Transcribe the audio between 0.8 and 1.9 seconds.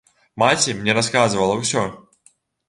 расказвала ўсё.